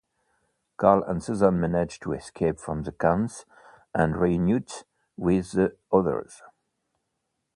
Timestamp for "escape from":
2.11-2.81